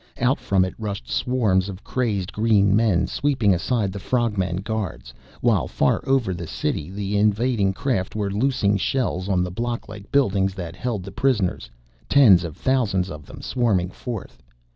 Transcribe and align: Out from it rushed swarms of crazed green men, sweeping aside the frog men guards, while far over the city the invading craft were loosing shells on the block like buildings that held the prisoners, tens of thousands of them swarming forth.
Out 0.19 0.39
from 0.39 0.65
it 0.65 0.73
rushed 0.79 1.07
swarms 1.11 1.69
of 1.69 1.83
crazed 1.83 2.33
green 2.33 2.75
men, 2.75 3.05
sweeping 3.05 3.53
aside 3.53 3.91
the 3.91 3.99
frog 3.99 4.35
men 4.35 4.55
guards, 4.55 5.13
while 5.41 5.67
far 5.67 6.01
over 6.07 6.33
the 6.33 6.47
city 6.47 6.89
the 6.89 7.15
invading 7.17 7.71
craft 7.71 8.15
were 8.15 8.31
loosing 8.31 8.77
shells 8.77 9.29
on 9.29 9.43
the 9.43 9.51
block 9.51 9.87
like 9.87 10.11
buildings 10.11 10.55
that 10.55 10.75
held 10.75 11.03
the 11.03 11.11
prisoners, 11.11 11.69
tens 12.09 12.43
of 12.43 12.57
thousands 12.57 13.11
of 13.11 13.27
them 13.27 13.43
swarming 13.43 13.91
forth. 13.91 14.41